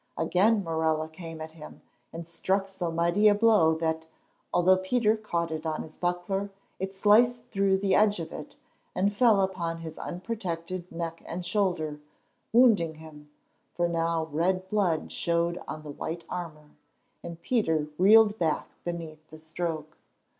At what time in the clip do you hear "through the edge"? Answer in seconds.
7.51-8.19